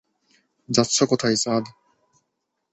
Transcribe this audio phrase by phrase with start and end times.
[0.69, 1.63] যাচ্ছ কোথায় চাঁদ?